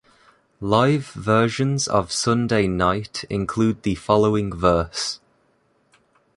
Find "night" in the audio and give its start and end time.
2.65-3.23